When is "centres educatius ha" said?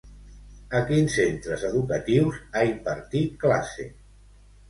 1.17-2.63